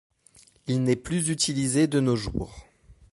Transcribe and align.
Il 0.65 0.81
n'est 0.81 0.95
plus 0.95 1.29
utilisé 1.29 1.85
de 1.85 1.99
nos 1.99 2.15
jours. 2.15 2.65